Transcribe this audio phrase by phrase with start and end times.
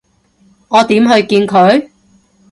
[0.69, 1.91] 我點去見佢？